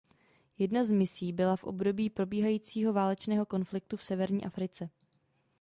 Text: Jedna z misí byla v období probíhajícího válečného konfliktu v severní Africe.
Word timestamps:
Jedna 0.57 0.83
z 0.83 0.89
misí 0.91 1.33
byla 1.33 1.55
v 1.55 1.63
období 1.63 2.09
probíhajícího 2.09 2.93
válečného 2.93 3.45
konfliktu 3.45 3.97
v 3.97 4.03
severní 4.03 4.45
Africe. 4.45 4.89